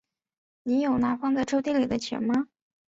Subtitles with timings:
[0.63, 2.47] 你有拿放在抽屉里的钱吗？